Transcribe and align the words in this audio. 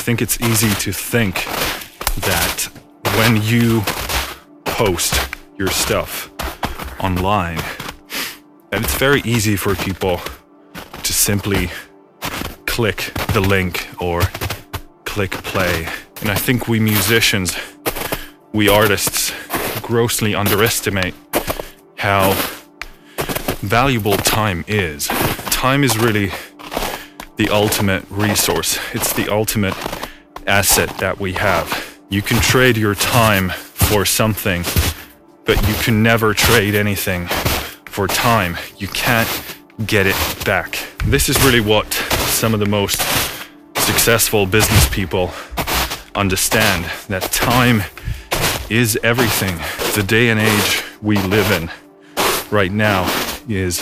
think 0.00 0.22
it's 0.22 0.40
easy 0.40 0.70
to 0.80 0.92
think 0.92 1.44
that 2.24 2.68
when 3.16 3.42
you 3.42 3.82
post 4.64 5.28
your 5.58 5.68
stuff 5.68 6.30
online, 6.98 7.58
that 8.70 8.82
it's 8.82 8.94
very 8.96 9.20
easy 9.22 9.56
for 9.56 9.74
people 9.74 10.20
to 11.02 11.12
simply 11.12 11.70
click 12.66 13.12
the 13.34 13.40
link 13.40 13.88
or 14.00 14.22
click 15.04 15.32
play. 15.32 15.86
And 16.22 16.30
I 16.30 16.34
think 16.34 16.66
we 16.66 16.80
musicians, 16.80 17.56
we 18.52 18.68
artists, 18.68 19.32
grossly 19.82 20.34
underestimate 20.34 21.14
how 21.98 22.32
valuable 23.60 24.16
time 24.16 24.64
is. 24.66 25.08
Time 25.50 25.84
is 25.84 25.98
really 25.98 26.32
the 27.36 27.48
ultimate 27.48 28.04
resource, 28.10 28.78
it's 28.92 29.14
the 29.14 29.26
ultimate 29.32 29.74
asset 30.50 30.98
that 30.98 31.20
we 31.20 31.32
have. 31.34 31.98
You 32.08 32.22
can 32.22 32.40
trade 32.40 32.76
your 32.76 32.96
time 32.96 33.50
for 33.50 34.04
something, 34.04 34.64
but 35.44 35.56
you 35.68 35.74
can 35.74 36.02
never 36.02 36.34
trade 36.34 36.74
anything 36.74 37.28
for 37.86 38.08
time. 38.08 38.56
You 38.76 38.88
can't 38.88 39.28
get 39.86 40.08
it 40.08 40.16
back. 40.44 40.76
This 41.04 41.28
is 41.28 41.42
really 41.44 41.60
what 41.60 41.92
some 41.92 42.52
of 42.52 42.58
the 42.58 42.66
most 42.66 43.00
successful 43.76 44.44
business 44.44 44.88
people 44.88 45.30
understand 46.16 46.84
that 47.08 47.22
time 47.30 47.82
is 48.68 48.98
everything. 49.04 49.56
The 49.94 50.02
day 50.02 50.30
and 50.30 50.40
age 50.40 50.82
we 51.00 51.16
live 51.16 51.50
in 51.52 51.70
right 52.50 52.72
now 52.72 53.06
is 53.48 53.80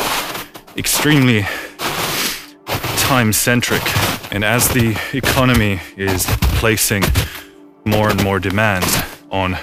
extremely 0.77 1.47
time 2.99 3.33
centric. 3.33 3.83
And 4.31 4.45
as 4.45 4.69
the 4.69 4.99
economy 5.15 5.81
is 5.97 6.27
placing 6.61 7.03
more 7.87 8.11
and 8.11 8.23
more 8.23 8.39
demands 8.39 9.03
on 9.31 9.57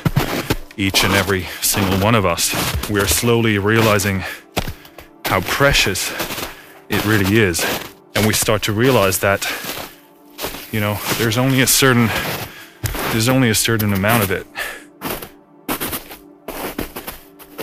each 0.75 1.03
and 1.03 1.13
every 1.13 1.43
single 1.61 1.99
one 1.99 2.15
of 2.15 2.25
us, 2.25 2.53
we 2.89 2.99
are 2.99 3.07
slowly 3.07 3.59
realizing 3.59 4.23
how 5.25 5.41
precious 5.41 6.11
it 6.89 7.05
really 7.05 7.37
is. 7.37 7.63
And 8.15 8.25
we 8.25 8.33
start 8.33 8.63
to 8.63 8.73
realize 8.73 9.19
that, 9.19 9.45
you 10.71 10.79
know, 10.79 10.99
there's 11.17 11.37
only 11.37 11.61
a 11.61 11.67
certain 11.67 12.09
there's 13.11 13.29
only 13.29 13.49
a 13.49 13.55
certain 13.55 13.93
amount 13.93 14.23
of 14.23 14.31
it. 14.31 14.45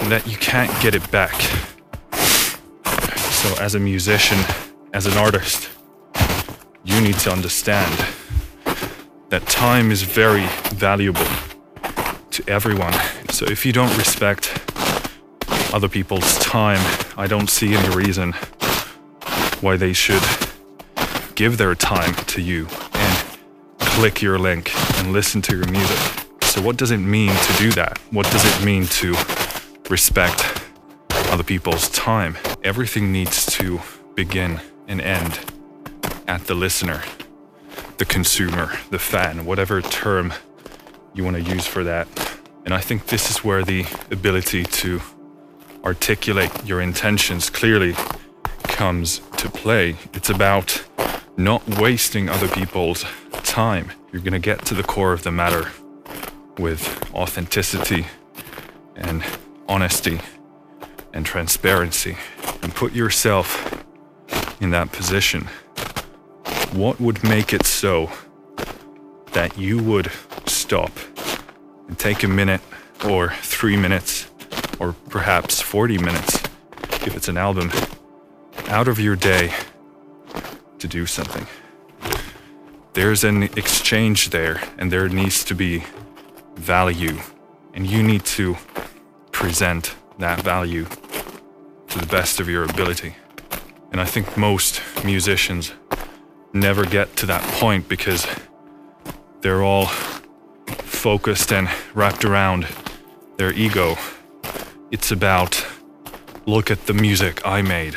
And 0.03 0.11
that 0.11 0.27
you 0.27 0.37
can't 0.37 0.71
get 0.81 0.95
it 0.95 1.11
back. 1.11 1.35
So 2.15 3.55
as 3.61 3.75
a 3.75 3.81
musician, 3.81 4.39
as 4.95 5.07
an 5.07 5.19
artist, 5.19 5.69
you 6.85 7.01
need 7.01 7.19
to 7.19 7.31
understand 7.31 7.93
that 9.29 9.47
time 9.47 9.91
is 9.91 10.03
very 10.03 10.47
valuable 10.75 11.27
to 12.31 12.45
everyone. 12.49 12.93
So 13.31 13.47
if 13.47 13.65
you 13.65 13.73
don't 13.73 13.97
respect 13.97 14.53
other 15.73 15.89
people's 15.89 16.39
time, 16.39 16.81
I 17.17 17.27
don't 17.27 17.49
see 17.49 17.75
any 17.75 17.95
reason 17.95 18.33
why 19.61 19.77
they 19.77 19.93
should 19.93 20.23
give 21.35 21.57
their 21.57 21.75
time 21.75 22.15
to 22.15 22.43
you 22.43 22.67
and 22.95 23.39
click 23.79 24.21
your 24.21 24.39
link 24.39 24.71
and 24.99 25.13
listen 25.13 25.41
to 25.43 25.57
your 25.57 25.71
music. 25.71 25.99
So 26.43 26.61
what 26.61 26.77
does 26.77 26.91
it 26.91 26.99
mean 26.99 27.35
to 27.35 27.53
do 27.59 27.71
that? 27.73 27.99
What 28.11 28.31
does 28.31 28.45
it 28.45 28.65
mean 28.65 28.87
to 28.87 29.15
respect 29.89 30.63
other 31.31 31.45
people's 31.45 31.89
time? 31.91 32.37
Everything 32.65 33.13
needs 33.13 33.47
to 33.57 33.81
begin 34.15 34.61
and 34.89 35.01
end 35.01 35.52
at 36.27 36.47
the 36.47 36.55
listener, 36.55 37.03
the 37.99 38.05
consumer, 38.05 38.73
the 38.91 38.99
fan, 38.99 39.45
whatever 39.45 39.81
term 39.81 40.33
you 41.15 41.25
want 41.25 41.37
to 41.37 41.43
use 41.43 41.67
for 41.67 41.85
that. 41.85 42.09
And 42.65 42.75
I 42.75 42.81
think 42.81 43.07
this 43.07 43.31
is 43.31 43.45
where 43.45 43.65
the 43.65 43.85
ability 44.11 44.65
to 44.65 45.01
articulate 45.85 46.51
your 46.65 46.81
intentions 46.81 47.51
clearly 47.51 47.95
comes 48.65 49.21
to 49.39 49.49
play. 49.51 49.97
It's 50.15 50.31
about 50.31 50.85
not 51.37 51.67
wasting 51.79 52.29
other 52.29 52.49
people's 52.49 53.05
time. 53.43 53.91
You're 54.13 54.23
going 54.23 54.33
to 54.33 54.39
get 54.39 54.65
to 54.67 54.75
the 54.75 54.83
core 54.83 55.13
of 55.13 55.23
the 55.23 55.33
matter 55.33 55.71
with 56.59 57.13
authenticity 57.15 58.07
and 58.95 59.25
honesty 59.69 60.21
and 61.13 61.27
transparency 61.27 62.17
and 62.63 62.75
put 62.75 62.93
yourself 62.93 63.85
in 64.61 64.71
that 64.71 64.93
position 64.93 65.49
what 66.73 67.01
would 67.01 67.23
make 67.23 67.53
it 67.53 67.67
so 67.67 68.11
that 69.33 69.59
you 69.59 69.83
would 69.83 70.11
stop 70.47 70.91
and 71.89 71.99
take 71.99 72.23
a 72.23 72.29
minute 72.29 72.61
or 73.05 73.31
three 73.31 73.77
minutes 73.77 74.31
or 74.79 74.95
perhaps 75.09 75.61
40 75.61 75.99
minutes 75.99 76.43
if 77.07 77.17
it's 77.17 77.29
an 77.29 77.37
album 77.37 77.71
out 78.69 78.89
of 78.89 78.99
your 78.99 79.17
day 79.17 79.53
to 80.79 80.89
do 80.89 81.07
something? 81.07 81.47
There's 82.95 83.25
an 83.25 83.45
exchange 83.45 84.31
there, 84.31 84.61
and 84.77 84.93
there 84.93 85.09
needs 85.09 85.45
to 85.45 85.55
be 85.55 85.85
value, 86.57 87.19
and 87.73 87.87
you 87.87 88.03
need 88.03 88.25
to 88.27 88.57
present 89.31 89.95
that 90.19 90.43
value 90.43 90.85
to 91.89 91.99
the 91.99 92.07
best 92.07 92.39
of 92.39 92.51
your 92.51 92.65
ability. 92.65 93.17
And 93.93 94.01
I 94.01 94.05
think 94.05 94.37
most 94.37 94.83
musicians 95.05 95.73
never 96.53 96.85
get 96.85 97.17
to 97.17 97.27
that 97.27 97.43
point 97.61 97.89
because 97.89 98.27
they're 99.41 99.63
all 99.63 99.87
focused 100.67 101.53
and 101.53 101.69
wrapped 101.95 102.25
around 102.25 102.67
their 103.37 103.53
ego. 103.53 103.97
It's 104.91 105.11
about 105.11 105.67
look 106.47 106.71
at 106.71 106.87
the 106.87 106.95
music 106.95 107.41
I 107.45 107.63
made. 107.63 107.97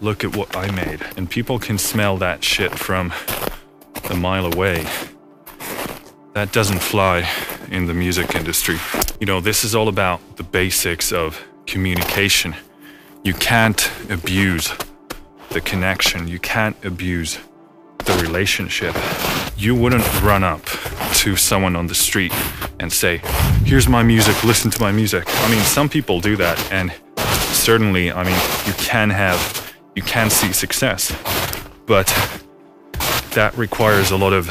Look 0.00 0.24
at 0.24 0.36
what 0.36 0.56
I 0.56 0.70
made. 0.70 1.00
And 1.16 1.30
people 1.30 1.58
can 1.58 1.78
smell 1.78 2.16
that 2.18 2.44
shit 2.44 2.72
from 2.78 3.12
a 4.10 4.14
mile 4.14 4.52
away. 4.52 4.86
That 6.34 6.52
doesn't 6.52 6.80
fly 6.80 7.28
in 7.70 7.86
the 7.86 7.94
music 7.94 8.34
industry. 8.34 8.78
You 9.20 9.26
know, 9.26 9.40
this 9.40 9.64
is 9.64 9.74
all 9.74 9.88
about 9.88 10.36
the 10.36 10.42
basics 10.42 11.12
of 11.12 11.44
communication. 11.66 12.54
You 13.24 13.34
can't 13.34 13.90
abuse 14.08 14.72
the 15.58 15.68
connection. 15.68 16.28
You 16.28 16.38
can't 16.38 16.76
abuse 16.84 17.40
the 18.04 18.12
relationship. 18.22 18.94
You 19.56 19.74
wouldn't 19.74 20.06
run 20.22 20.44
up 20.44 20.64
to 21.22 21.34
someone 21.34 21.74
on 21.74 21.88
the 21.88 21.96
street 21.96 22.32
and 22.78 22.92
say, 22.92 23.20
Here's 23.64 23.88
my 23.88 24.04
music, 24.04 24.44
listen 24.44 24.70
to 24.70 24.80
my 24.80 24.92
music. 24.92 25.24
I 25.26 25.50
mean, 25.50 25.62
some 25.62 25.88
people 25.88 26.20
do 26.20 26.36
that, 26.36 26.56
and 26.70 26.92
certainly, 27.66 28.12
I 28.12 28.22
mean, 28.22 28.40
you 28.66 28.72
can 28.74 29.10
have, 29.10 29.74
you 29.96 30.02
can 30.02 30.30
see 30.30 30.52
success, 30.52 31.12
but 31.86 32.06
that 33.32 33.52
requires 33.56 34.12
a 34.12 34.16
lot 34.16 34.32
of 34.32 34.46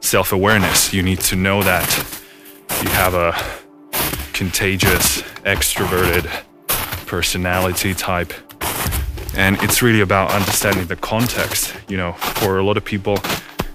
self 0.00 0.32
awareness. 0.32 0.94
You 0.94 1.02
need 1.02 1.20
to 1.30 1.34
know 1.34 1.60
that 1.64 1.88
you 2.84 2.88
have 2.90 3.14
a 3.14 3.32
contagious, 4.32 5.22
extroverted 5.42 6.30
personality 7.06 7.94
type 7.94 8.32
and 9.36 9.60
it's 9.62 9.82
really 9.82 10.00
about 10.00 10.32
understanding 10.32 10.86
the 10.86 10.96
context. 10.96 11.74
You 11.88 11.96
know, 11.96 12.12
for 12.12 12.58
a 12.58 12.62
lot 12.62 12.76
of 12.76 12.84
people, 12.84 13.18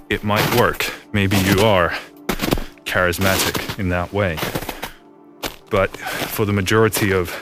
it 0.09 0.23
might 0.23 0.59
work. 0.59 0.91
Maybe 1.13 1.37
you 1.37 1.61
are 1.61 1.93
charismatic 2.85 3.77
in 3.79 3.89
that 3.89 4.11
way. 4.13 4.37
But 5.69 5.95
for 5.97 6.45
the 6.45 6.53
majority 6.53 7.13
of 7.13 7.35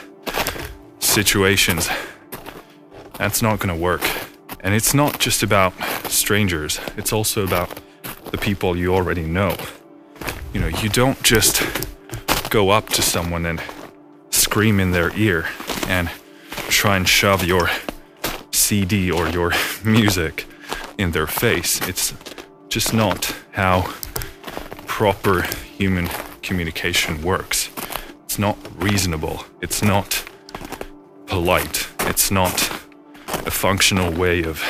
situations, 0.98 1.88
that's 3.16 3.40
not 3.42 3.58
going 3.58 3.74
to 3.74 3.82
work. 3.82 4.02
And 4.60 4.74
it's 4.74 4.92
not 4.92 5.18
just 5.18 5.42
about 5.42 5.72
strangers, 6.08 6.80
it's 6.96 7.12
also 7.12 7.44
about 7.44 7.80
the 8.30 8.38
people 8.38 8.76
you 8.76 8.94
already 8.94 9.22
know. 9.22 9.56
You 10.52 10.60
know, 10.60 10.66
you 10.66 10.88
don't 10.88 11.22
just 11.22 11.62
go 12.50 12.70
up 12.70 12.88
to 12.90 13.02
someone 13.02 13.46
and 13.46 13.62
scream 14.30 14.80
in 14.80 14.90
their 14.90 15.16
ear 15.16 15.46
and 15.86 16.10
try 16.68 16.96
and 16.96 17.08
shove 17.08 17.44
your 17.44 17.70
CD 18.68 19.10
or 19.10 19.26
your 19.30 19.50
music 19.82 20.44
in 20.98 21.12
their 21.12 21.26
face. 21.26 21.80
It's 21.88 22.12
just 22.68 22.92
not 22.92 23.34
how 23.52 23.94
proper 24.86 25.40
human 25.78 26.06
communication 26.42 27.22
works. 27.22 27.70
It's 28.24 28.38
not 28.38 28.58
reasonable. 28.76 29.46
It's 29.62 29.82
not 29.82 30.22
polite. 31.24 31.88
It's 32.00 32.30
not 32.30 32.68
a 33.46 33.50
functional 33.50 34.12
way 34.12 34.42
of 34.42 34.62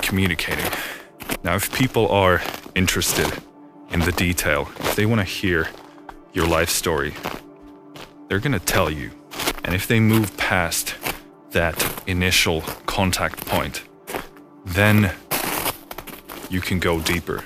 communicating. 0.00 0.70
Now, 1.42 1.56
if 1.56 1.74
people 1.74 2.06
are 2.10 2.40
interested 2.76 3.42
in 3.90 3.98
the 3.98 4.12
detail, 4.12 4.68
if 4.78 4.94
they 4.94 5.06
want 5.06 5.22
to 5.22 5.24
hear 5.24 5.70
your 6.32 6.46
life 6.46 6.70
story, 6.70 7.14
they're 8.28 8.38
going 8.38 8.52
to 8.52 8.64
tell 8.64 8.88
you. 8.88 9.10
And 9.64 9.74
if 9.74 9.88
they 9.88 9.98
move 9.98 10.36
past 10.36 10.94
that 11.50 12.02
initial 12.06 12.62
contact 12.86 13.44
point, 13.46 13.82
then 14.64 15.12
you 16.50 16.60
can 16.60 16.78
go 16.78 17.00
deeper. 17.00 17.44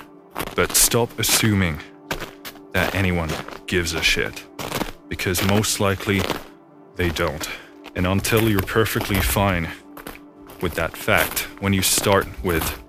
But 0.55 0.71
stop 0.75 1.17
assuming 1.19 1.79
that 2.73 2.93
anyone 2.95 3.29
gives 3.67 3.93
a 3.93 4.01
shit. 4.01 4.43
Because 5.07 5.45
most 5.47 5.79
likely 5.79 6.21
they 6.95 7.09
don't. 7.09 7.47
And 7.95 8.07
until 8.07 8.49
you're 8.49 8.61
perfectly 8.61 9.21
fine 9.21 9.69
with 10.61 10.73
that 10.75 10.97
fact, 10.97 11.47
when 11.59 11.73
you 11.73 11.81
start 11.81 12.27
with 12.43 12.79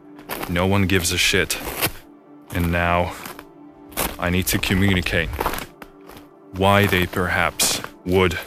no 0.49 0.67
one 0.67 0.87
gives 0.87 1.13
a 1.13 1.19
shit, 1.19 1.59
and 2.55 2.71
now 2.73 3.15
I 4.19 4.31
need 4.31 4.47
to 4.49 4.59
communicate 4.59 5.29
why 6.53 6.87
they 6.87 7.07
perhaps 7.07 7.83
would, 8.07 8.39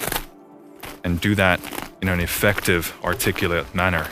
and 1.03 1.19
do 1.19 1.35
that 1.35 1.59
in 2.07 2.13
an 2.13 2.19
effective, 2.21 2.97
articulate 3.03 3.75
manner, 3.75 4.07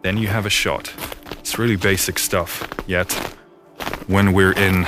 then 0.00 0.16
you 0.16 0.28
have 0.28 0.46
a 0.46 0.50
shot. 0.50 0.90
It's 1.32 1.58
really 1.58 1.76
basic 1.76 2.18
stuff, 2.18 2.66
yet, 2.86 3.12
when 4.06 4.32
we're 4.32 4.52
in 4.52 4.86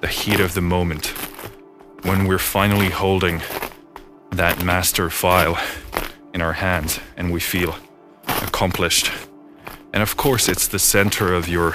the 0.00 0.06
heat 0.06 0.40
of 0.40 0.54
the 0.54 0.62
moment, 0.62 1.08
when 2.02 2.26
we're 2.26 2.38
finally 2.38 2.88
holding 2.88 3.42
that 4.30 4.64
master 4.64 5.10
file 5.10 5.58
in 6.32 6.40
our 6.40 6.54
hands 6.54 6.98
and 7.18 7.30
we 7.30 7.40
feel 7.40 7.76
accomplished. 8.26 9.10
And 9.92 10.02
of 10.02 10.16
course, 10.16 10.48
it's 10.48 10.66
the 10.66 10.78
center 10.78 11.34
of 11.34 11.46
your 11.46 11.74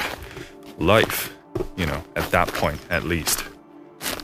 life, 0.80 1.32
you 1.76 1.86
know, 1.86 2.04
at 2.16 2.32
that 2.32 2.48
point 2.48 2.80
at 2.90 3.04
least. 3.04 3.44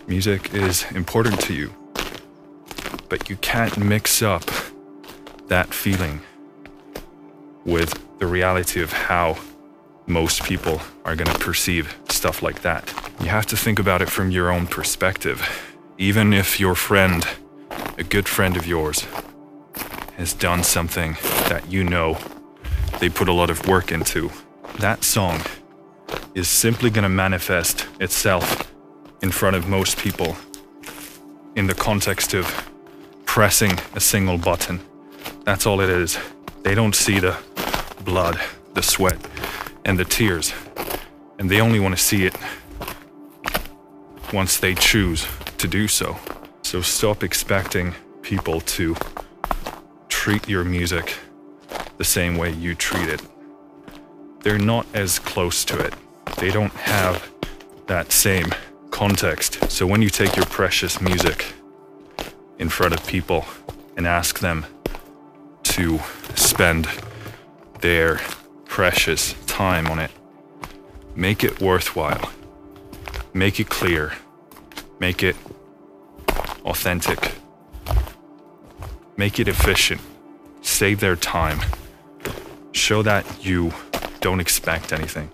Music 0.07 0.55
is 0.55 0.91
important 0.93 1.39
to 1.41 1.53
you, 1.53 1.71
but 3.09 3.29
you 3.29 3.35
can't 3.37 3.77
mix 3.77 4.23
up 4.23 4.49
that 5.47 5.73
feeling 5.73 6.21
with 7.65 7.99
the 8.19 8.27
reality 8.27 8.81
of 8.81 8.91
how 8.93 9.37
most 10.05 10.43
people 10.43 10.81
are 11.05 11.15
going 11.15 11.31
to 11.31 11.39
perceive 11.39 11.97
stuff 12.09 12.41
like 12.41 12.61
that. 12.61 12.93
You 13.19 13.27
have 13.27 13.45
to 13.47 13.57
think 13.57 13.77
about 13.77 14.01
it 14.01 14.09
from 14.09 14.31
your 14.31 14.51
own 14.51 14.67
perspective. 14.67 15.47
Even 15.97 16.33
if 16.33 16.59
your 16.59 16.75
friend, 16.75 17.27
a 17.97 18.03
good 18.03 18.27
friend 18.27 18.55
of 18.55 18.65
yours, 18.65 19.05
has 20.15 20.33
done 20.33 20.63
something 20.63 21.17
that 21.49 21.69
you 21.69 21.83
know 21.83 22.17
they 22.99 23.09
put 23.09 23.27
a 23.27 23.33
lot 23.33 23.49
of 23.49 23.67
work 23.67 23.91
into, 23.91 24.31
that 24.79 25.03
song 25.03 25.41
is 26.33 26.47
simply 26.47 26.89
going 26.89 27.03
to 27.03 27.09
manifest 27.09 27.85
itself 27.99 28.71
in 29.21 29.31
front 29.31 29.55
of 29.55 29.67
most 29.67 29.97
people 29.97 30.37
in 31.55 31.67
the 31.67 31.73
context 31.73 32.33
of 32.33 32.69
pressing 33.25 33.77
a 33.93 33.99
single 33.99 34.37
button. 34.37 34.79
That's 35.47 35.65
all 35.65 35.79
it 35.79 35.89
is. 35.89 36.19
They 36.63 36.75
don't 36.75 36.93
see 36.93 37.21
the 37.21 37.37
blood, 38.03 38.37
the 38.73 38.83
sweat, 38.83 39.17
and 39.85 39.97
the 39.97 40.03
tears. 40.03 40.53
And 41.39 41.49
they 41.49 41.61
only 41.61 41.79
want 41.79 41.95
to 41.95 42.03
see 42.03 42.25
it 42.25 42.35
once 44.33 44.57
they 44.57 44.75
choose 44.75 45.25
to 45.57 45.65
do 45.65 45.87
so. 45.87 46.17
So 46.63 46.81
stop 46.81 47.23
expecting 47.23 47.95
people 48.23 48.59
to 48.59 48.97
treat 50.09 50.49
your 50.49 50.65
music 50.65 51.15
the 51.97 52.03
same 52.03 52.35
way 52.35 52.51
you 52.51 52.75
treat 52.75 53.07
it. 53.07 53.21
They're 54.41 54.59
not 54.59 54.85
as 54.93 55.17
close 55.17 55.63
to 55.63 55.79
it. 55.79 55.93
They 56.39 56.51
don't 56.51 56.73
have 56.73 57.31
that 57.85 58.11
same 58.11 58.53
context. 58.91 59.71
So 59.71 59.87
when 59.87 60.01
you 60.01 60.09
take 60.09 60.35
your 60.35 60.45
precious 60.47 60.99
music 60.99 61.53
in 62.59 62.67
front 62.67 62.93
of 62.93 63.07
people 63.07 63.45
and 63.95 64.05
ask 64.05 64.39
them 64.39 64.65
to 65.77 65.99
spend 66.33 66.87
their 67.81 68.19
precious 68.65 69.35
time 69.45 69.85
on 69.85 69.99
it, 69.99 70.09
make 71.15 71.43
it 71.43 71.61
worthwhile, 71.61 72.31
make 73.31 73.59
it 73.59 73.69
clear, 73.69 74.13
make 74.99 75.21
it 75.21 75.35
authentic, 76.65 77.35
make 79.17 79.39
it 79.39 79.47
efficient, 79.47 80.01
save 80.61 80.99
their 80.99 81.15
time, 81.15 81.59
show 82.71 83.03
that 83.03 83.45
you 83.45 83.71
don't 84.19 84.39
expect 84.39 84.91
anything. 84.91 85.29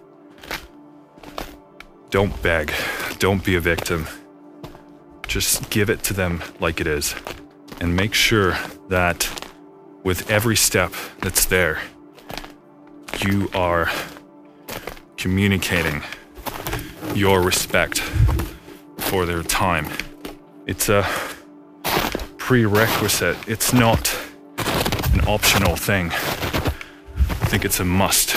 Don't 2.09 2.43
beg, 2.43 2.73
don't 3.17 3.45
be 3.45 3.55
a 3.55 3.61
victim. 3.61 4.07
Just 5.25 5.69
give 5.69 5.89
it 5.89 6.03
to 6.03 6.13
them 6.13 6.43
like 6.59 6.81
it 6.81 6.87
is. 6.87 7.15
And 7.79 7.95
make 7.95 8.13
sure 8.13 8.57
that 8.89 9.42
with 10.03 10.29
every 10.29 10.55
step 10.55 10.93
that's 11.19 11.45
there, 11.45 11.79
you 13.25 13.49
are 13.53 13.89
communicating 15.17 16.03
your 17.15 17.41
respect 17.41 17.99
for 18.97 19.25
their 19.25 19.43
time. 19.43 19.87
It's 20.65 20.89
a 20.89 21.07
prerequisite, 22.37 23.37
it's 23.47 23.73
not 23.73 24.17
an 25.13 25.21
optional 25.27 25.75
thing. 25.75 26.07
I 26.09 27.45
think 27.45 27.63
it's 27.63 27.79
a 27.79 27.85
must. 27.85 28.35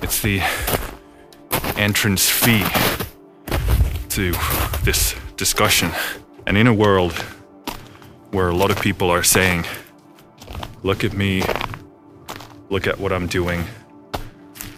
It's 0.00 0.22
the 0.22 0.40
entrance 1.76 2.28
fee 2.30 2.64
to 4.10 4.32
this 4.82 5.14
discussion. 5.36 5.90
And 6.46 6.56
in 6.56 6.66
a 6.66 6.74
world 6.74 7.12
where 8.30 8.48
a 8.48 8.54
lot 8.54 8.70
of 8.70 8.80
people 8.80 9.10
are 9.10 9.22
saying, 9.22 9.64
look 10.82 11.04
at 11.04 11.12
me, 11.12 11.42
look 12.68 12.86
at 12.86 12.98
what 12.98 13.12
I'm 13.12 13.26
doing, 13.26 13.64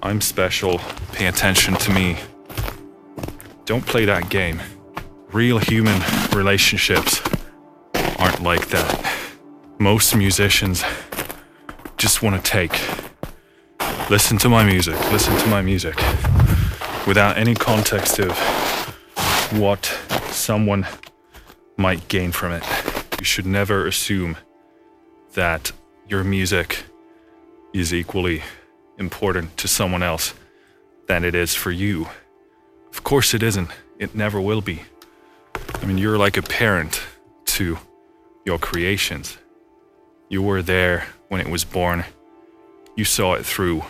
I'm 0.02 0.20
special, 0.20 0.78
pay 1.12 1.26
attention 1.26 1.74
to 1.74 1.92
me. 1.92 2.16
Don't 3.64 3.86
play 3.86 4.04
that 4.06 4.28
game. 4.28 4.60
Real 5.30 5.58
human 5.58 6.02
relationships 6.32 7.22
aren't 8.18 8.42
like 8.42 8.68
that. 8.68 9.14
Most 9.78 10.14
musicians 10.16 10.82
just 11.96 12.22
want 12.22 12.36
to 12.36 12.50
take. 12.50 12.72
Listen 14.10 14.36
to 14.38 14.48
my 14.48 14.64
music, 14.64 14.98
listen 15.12 15.36
to 15.38 15.46
my 15.46 15.62
music 15.62 15.96
without 17.06 17.36
any 17.38 17.54
context 17.54 18.18
of 18.18 18.36
what 19.58 19.86
someone 20.30 20.86
might 21.76 22.06
gain 22.08 22.32
from 22.32 22.52
it. 22.52 22.64
You 23.18 23.24
should 23.24 23.46
never 23.46 23.86
assume 23.86 24.36
that 25.34 25.72
your 26.12 26.22
music 26.22 26.84
is 27.72 27.94
equally 27.94 28.42
important 28.98 29.56
to 29.56 29.66
someone 29.66 30.02
else 30.02 30.34
than 31.08 31.24
it 31.24 31.34
is 31.34 31.54
for 31.54 31.70
you. 31.70 32.06
Of 32.90 33.02
course, 33.02 33.32
it 33.32 33.42
isn't. 33.42 33.70
It 33.98 34.14
never 34.14 34.38
will 34.38 34.60
be. 34.60 34.82
I 35.80 35.86
mean, 35.86 35.96
you're 35.96 36.18
like 36.18 36.36
a 36.36 36.42
parent 36.42 37.02
to 37.56 37.78
your 38.44 38.58
creations. 38.58 39.38
You 40.28 40.42
were 40.42 40.60
there 40.60 41.06
when 41.28 41.40
it 41.40 41.48
was 41.48 41.64
born. 41.64 42.04
You 42.94 43.06
saw 43.06 43.32
it 43.32 43.46
through 43.46 43.82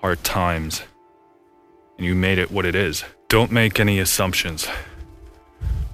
hard 0.00 0.24
times 0.24 0.82
and 1.98 2.04
you 2.04 2.16
made 2.16 2.38
it 2.38 2.50
what 2.50 2.66
it 2.66 2.74
is. 2.74 3.04
Don't 3.28 3.52
make 3.52 3.78
any 3.78 4.00
assumptions. 4.00 4.66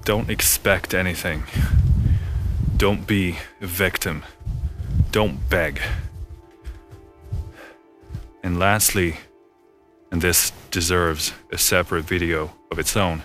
Don't 0.06 0.30
expect 0.30 0.94
anything. 0.94 1.42
Don't 2.78 3.06
be 3.06 3.36
a 3.60 3.66
victim. 3.66 4.22
Don't 5.10 5.48
beg. 5.48 5.80
And 8.42 8.58
lastly, 8.58 9.16
and 10.10 10.20
this 10.20 10.52
deserves 10.70 11.32
a 11.50 11.58
separate 11.58 12.04
video 12.04 12.52
of 12.70 12.78
its 12.78 12.96
own, 12.96 13.22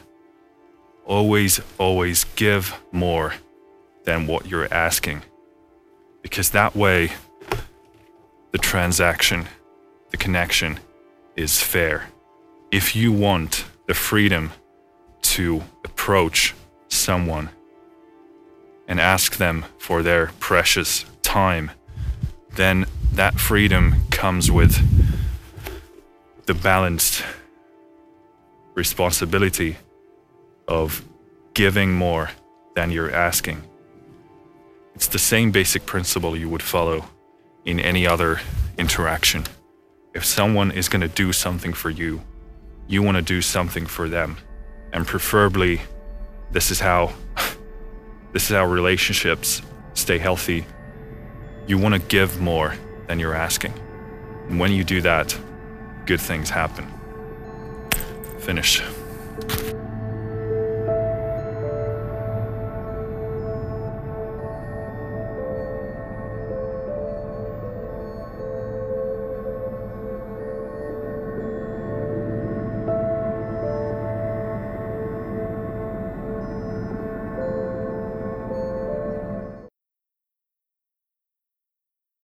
always, 1.06 1.60
always 1.78 2.24
give 2.36 2.80
more 2.92 3.34
than 4.06 4.28
what 4.28 4.48
you're 4.48 4.74
asking. 4.74 5.24
Because 6.22 6.52
that 6.52 6.76
way, 6.76 7.12
the 8.52 8.58
transaction, 8.58 9.46
the 10.12 10.18
connection 10.18 10.80
is 11.36 11.62
fair. 11.62 12.10
If 12.72 12.96
you 12.96 13.12
want 13.12 13.66
the 13.88 13.94
freedom 13.94 14.52
to 15.24 15.64
approach 15.84 16.54
someone 16.88 17.50
and 18.88 19.00
ask 19.00 19.38
them 19.38 19.66
for 19.78 20.02
their 20.02 20.28
precious 20.40 21.06
time, 21.34 21.72
then 22.58 22.86
that 23.14 23.34
freedom 23.40 23.96
comes 24.12 24.52
with 24.52 24.74
the 26.46 26.54
balanced 26.54 27.24
responsibility 28.76 29.78
of 30.68 31.04
giving 31.56 31.92
more 31.92 32.30
than 32.76 32.92
you're 32.92 33.12
asking. 33.12 33.64
It's 34.94 35.08
the 35.08 35.18
same 35.18 35.50
basic 35.52 35.88
principle 35.88 36.38
you 36.38 36.50
would 36.50 36.62
follow 36.62 37.06
in 37.66 37.80
any 37.80 38.06
other 38.06 38.40
interaction. 38.78 39.44
If 40.14 40.24
someone 40.24 40.70
is 40.70 40.88
going 40.88 41.02
to 41.02 41.16
do 41.24 41.34
something 41.34 41.74
for 41.74 41.90
you, 41.90 42.22
you 42.88 43.02
want 43.02 43.18
to 43.18 43.24
do 43.24 43.42
something 43.42 43.88
for 43.88 44.08
them. 44.08 44.38
And 44.94 45.08
preferably, 45.08 45.82
this 46.52 46.70
is 46.70 46.80
how 46.80 47.12
this 48.34 48.52
is 48.52 48.56
how 48.56 48.66
relationships 48.68 49.64
stay 49.96 50.20
healthy. 50.20 50.64
You 51.68 51.78
want 51.78 51.96
to 51.96 52.00
give 52.00 52.42
more 52.42 52.76
than 53.08 53.20
you're 53.20 53.34
asking. 53.34 53.74
And 54.50 54.60
when 54.60 54.72
you 54.72 54.84
do 54.84 55.02
that, 55.02 55.38
good 56.06 56.22
things 56.22 56.50
happen. 56.50 56.88
Finished. 58.40 58.84